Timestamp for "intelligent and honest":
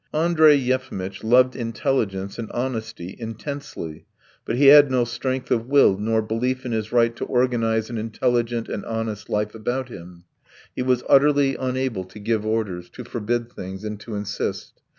7.99-9.29